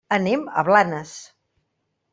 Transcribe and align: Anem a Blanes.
Anem 0.15 0.47
a 0.61 0.63
Blanes. 0.71 1.13